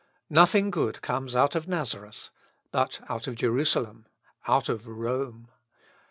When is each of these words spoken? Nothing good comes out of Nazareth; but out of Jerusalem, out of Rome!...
Nothing 0.31 0.71
good 0.71 1.03
comes 1.03 1.35
out 1.35 1.53
of 1.53 1.67
Nazareth; 1.67 2.29
but 2.71 3.01
out 3.07 3.27
of 3.27 3.35
Jerusalem, 3.35 4.07
out 4.47 4.67
of 4.67 4.87
Rome!... 4.87 5.49